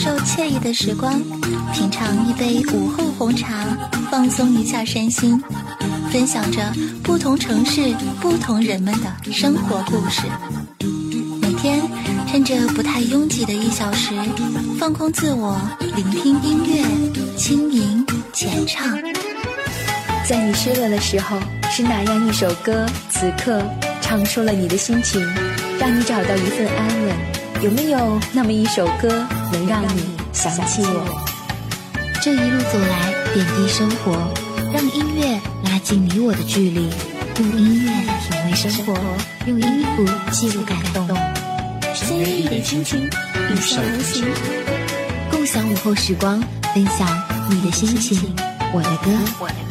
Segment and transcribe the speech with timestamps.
[0.00, 1.20] 受惬意的时光，
[1.74, 3.66] 品尝一杯午后红茶，
[4.10, 5.38] 放松一下身心，
[6.10, 6.72] 分享着
[7.02, 10.22] 不同城市、不同人们的生活故事。
[11.42, 11.82] 每天
[12.26, 14.14] 趁着不太拥挤的一小时，
[14.78, 15.60] 放空自我，
[15.94, 18.98] 聆听音乐，轻吟浅唱。
[20.26, 21.38] 在你失落的时候，
[21.70, 23.62] 是哪样一首歌，此刻
[24.00, 25.22] 唱出了你的心情，
[25.78, 27.16] 让你找到一份安稳？
[27.62, 31.26] 有没有那么一首歌能让你想起我？
[32.22, 34.12] 这一路走来，点滴生活，
[34.72, 36.90] 让音乐拉近你我的距离，
[37.38, 38.94] 用音乐品味生活，
[39.46, 41.08] 用音符记录感动。
[41.94, 44.26] 深夜一点心情，与上同行，
[45.30, 46.42] 共享午后时光，
[46.74, 47.08] 分享
[47.48, 48.34] 你的心情，
[48.72, 49.69] 我的歌。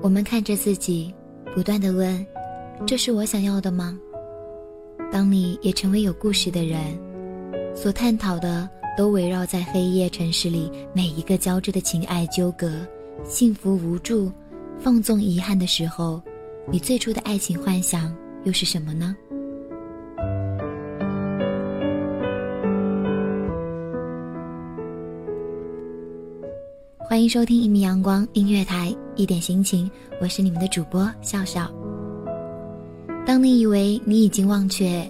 [0.00, 1.12] 我们看着自己，
[1.54, 2.24] 不断的问
[2.86, 3.98] ：“这是我想要的吗？”
[5.10, 6.80] 当你也成为有故事的人，
[7.74, 12.86] 所探讨的都围绕在黑夜城市里每一个交织的情爱纠葛、
[13.24, 14.30] 幸福无助、
[14.78, 16.22] 放纵遗憾的时候，
[16.70, 19.16] 你最初的爱情幻想又是什么呢？
[27.18, 29.90] 欢迎收听一米阳光音乐台，一点心情，
[30.20, 31.68] 我是你们的主播笑笑。
[33.26, 35.04] 当你以为你已经忘却，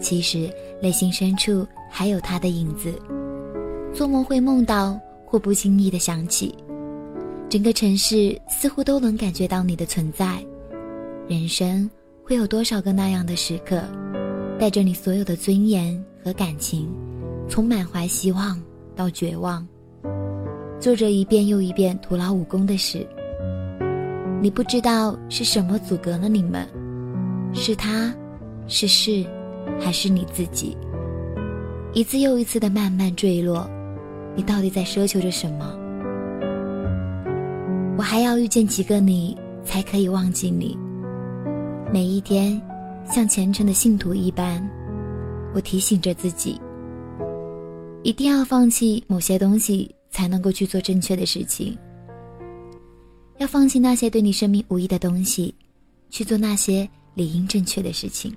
[0.00, 0.52] 其实
[0.82, 2.92] 内心深处还有他的影子。
[3.94, 6.52] 做梦会梦到，或不经意的想起，
[7.48, 10.44] 整个城市似乎都能感觉到你的存在。
[11.28, 11.88] 人生
[12.24, 13.84] 会有多少个那样的时刻，
[14.58, 16.92] 带着你所有的尊严和感情，
[17.48, 18.60] 从满怀希望
[18.96, 19.64] 到绝望。
[20.82, 23.06] 做着一遍又一遍徒劳无功的事，
[24.40, 26.66] 你不知道是什么阻隔了你们，
[27.54, 28.12] 是他，
[28.66, 29.24] 是事，
[29.78, 30.76] 还是你自己？
[31.92, 33.70] 一次又一次的慢慢坠落，
[34.34, 35.72] 你到底在奢求着什么？
[37.96, 40.76] 我还要遇见几个你，才可以忘记你？
[41.92, 42.60] 每一天，
[43.08, 44.60] 像虔诚的信徒一般，
[45.54, 46.60] 我提醒着自己，
[48.02, 49.88] 一定要放弃某些东西。
[50.12, 51.76] 才能够去做正确的事情。
[53.38, 55.52] 要放弃那些对你生命无益的东西，
[56.10, 58.32] 去做那些理应正确的事情。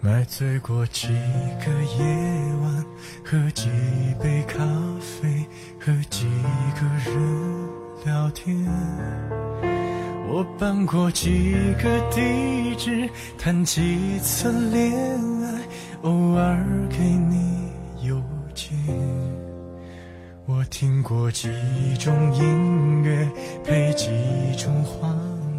[0.00, 2.04] 买醉过几个夜
[2.60, 2.84] 晚，
[3.24, 3.68] 喝几
[4.20, 4.58] 杯咖
[4.98, 5.46] 啡，
[5.78, 6.26] 和几
[6.74, 7.81] 个人。
[8.04, 8.56] 聊天，
[10.28, 13.08] 我搬过几个地址，
[13.38, 14.92] 谈几次恋
[15.44, 15.60] 爱，
[16.02, 17.70] 偶尔给你
[18.02, 18.20] 邮
[18.54, 18.76] 件。
[20.46, 21.48] 我听过几
[22.00, 23.28] 种音乐，
[23.64, 24.08] 配几
[24.58, 25.08] 种画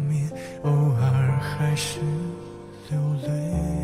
[0.06, 0.30] 面，
[0.64, 1.98] 偶尔还是
[2.90, 3.83] 流泪。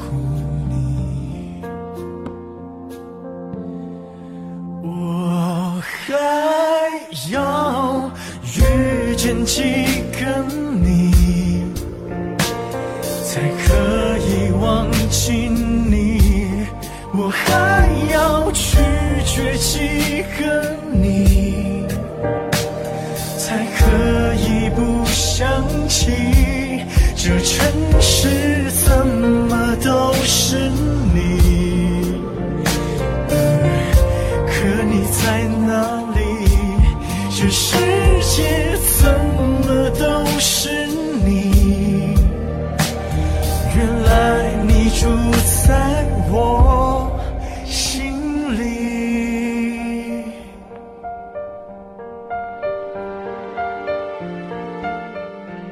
[27.23, 28.50] 这城市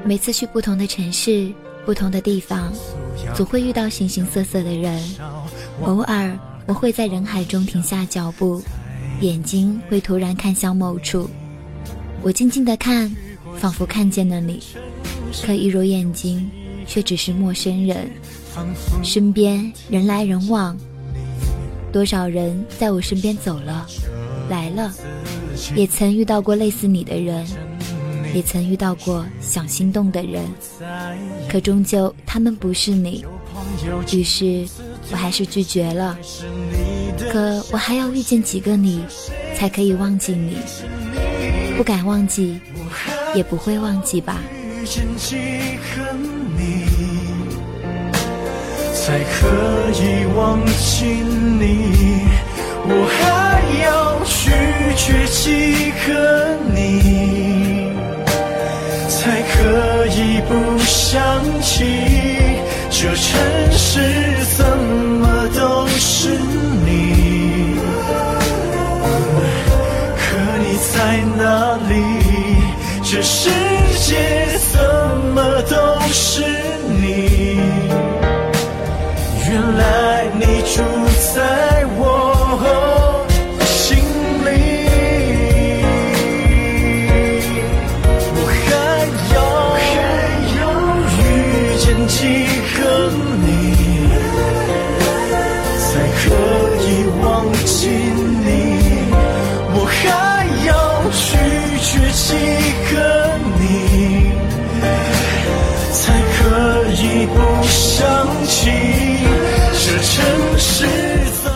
[0.05, 1.51] 每次去不同的城市、
[1.85, 2.71] 不同的地方，
[3.35, 5.01] 总会遇到形形色色的人。
[5.83, 8.61] 偶尔，我会在人海中停下脚步，
[9.21, 11.29] 眼睛会突然看向某处。
[12.21, 13.15] 我静静的看，
[13.57, 14.61] 仿佛看见了你，
[15.45, 16.49] 可一揉眼睛，
[16.87, 18.09] 却只是陌生人。
[19.03, 20.77] 身边人来人往，
[21.93, 23.85] 多少人在我身边走了，
[24.49, 24.91] 来了，
[25.75, 27.45] 也曾遇到过类似你的人，
[28.33, 30.45] 也曾遇到过想心动的人，
[31.49, 33.25] 可终究他们不是你，
[34.11, 34.67] 于是
[35.11, 36.17] 我还是拒绝了。
[37.31, 39.03] 可我还要遇见几个你，
[39.55, 40.57] 才可以忘记你？
[41.77, 42.59] 不敢忘记，
[43.33, 44.41] 也不会忘记吧。
[48.93, 52.27] 才可以忘记你？
[52.91, 54.49] 我还要拒
[54.95, 56.09] 绝几个
[56.73, 57.38] 你，
[59.61, 61.19] 可以不想
[61.61, 61.83] 起？
[62.89, 63.99] 这城市
[64.57, 66.29] 怎么都是
[66.85, 67.75] 你？
[70.17, 70.27] 可
[70.59, 70.95] 你在
[71.37, 71.43] 哪
[71.89, 71.91] 里？
[73.03, 73.49] 这世
[74.05, 74.79] 界怎
[75.33, 75.75] 么都
[76.11, 76.41] 是
[101.11, 101.37] 拒
[101.81, 102.33] 绝几
[102.91, 102.95] 个
[103.59, 104.31] 你，
[105.91, 106.39] 才可
[106.91, 108.69] 以不想起？
[109.73, 110.85] 这城市
[111.43, 111.51] 怎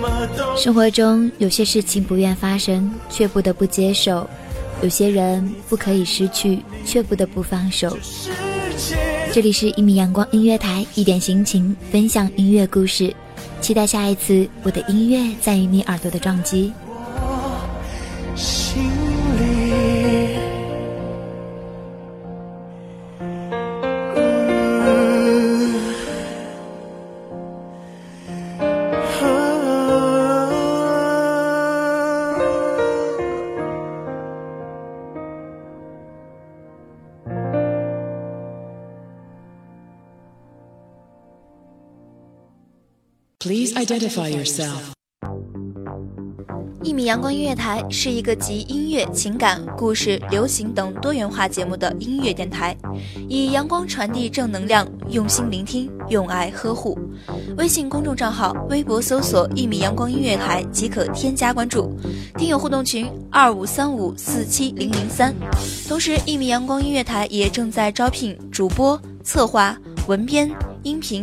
[0.00, 0.04] 么
[0.36, 4.26] 都生活中有些事情不愿发生，却不得不接受；
[4.82, 7.96] 有些人不可以失去，却不得不放手。
[9.32, 13.14] 这里是一米阳光音乐台，一点心情，分享音乐故事。
[13.60, 16.72] 期待下一次我的音乐在于你耳朵的撞击。
[18.34, 18.82] 心
[43.46, 44.80] Please identify yourself.
[46.82, 52.76] 一米阳光音乐台是一个集音乐、情感、故事、流行等多元化节目的音乐电台，
[53.28, 56.98] 以阳光传递正能量，用心聆听，用爱呵护。
[57.56, 61.96] 微信公众账号、微博搜索“一米阳光音乐台”即可添加关注。
[62.36, 65.32] 听友互动群：二五三五四七零零三。
[65.86, 70.50] 同时，一米阳光音乐台也正在招聘主播、策划、文编、
[70.82, 71.22] 音频、